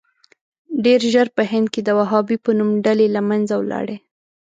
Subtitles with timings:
[0.85, 3.97] ډېر ژر په هند کې د وهابي په نوم ډلې له منځه ولاړې.